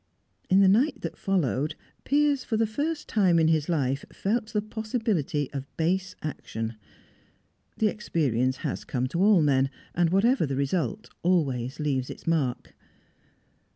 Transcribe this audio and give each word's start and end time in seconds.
In 0.49 0.61
the 0.61 0.67
night 0.67 1.01
that 1.01 1.15
followed, 1.15 1.75
Piers 2.05 2.43
for 2.43 2.57
the 2.57 2.65
first 2.65 3.07
time 3.07 3.37
in 3.37 3.49
his 3.49 3.69
life 3.69 4.03
felt 4.11 4.47
the 4.51 4.59
possibility 4.63 5.47
of 5.53 5.67
base 5.77 6.15
action. 6.23 6.73
The 7.77 7.87
experience 7.89 8.57
has 8.65 8.83
come 8.83 9.05
to 9.09 9.21
all 9.21 9.43
men, 9.43 9.69
and, 9.93 10.09
whatever 10.09 10.47
the 10.47 10.55
result, 10.55 11.07
always 11.21 11.79
leaves 11.79 12.09
its 12.09 12.25
mark. 12.25 12.73